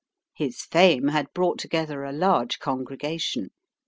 His 0.33 0.63
fame 0.63 1.09
had 1.09 1.31
brought 1.31 1.59
together 1.59 2.03
a 2.03 2.11
large 2.11 2.57
congregation. 2.57 3.51